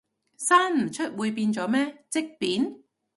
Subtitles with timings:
[0.39, 2.79] 生唔出會變咗咩，積便？